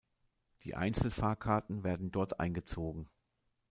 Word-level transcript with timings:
Die 0.63 0.73
Einzelfahrkarten 0.73 1.83
werden 1.83 2.09
dort 2.11 2.39
eingezogen. 2.39 3.07